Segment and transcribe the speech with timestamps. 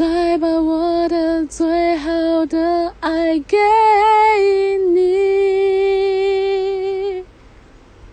[0.00, 2.10] 再把我的最好
[2.46, 3.58] 的爱给
[4.78, 4.89] 你。